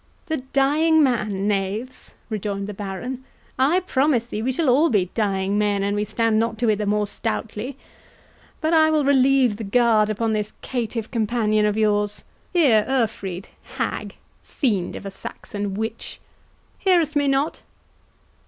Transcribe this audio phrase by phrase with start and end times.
[0.25, 3.23] "The dying man, knaves!" rejoined the Baron;
[3.59, 6.77] "I promise thee we shall all be dying men an we stand not to it
[6.77, 7.77] the more stoutly.
[8.61, 15.11] But I will relieve the guard upon this caitiff companion of yours.—Here, Urfried—hag—fiend of a
[15.11, 17.61] Saxon witch—hearest me not?